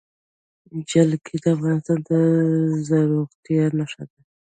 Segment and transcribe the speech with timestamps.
[0.89, 2.09] جلګه د افغانستان د
[2.87, 4.19] زرغونتیا نښه ده.